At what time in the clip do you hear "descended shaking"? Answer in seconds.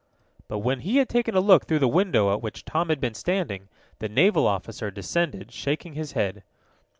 4.89-5.93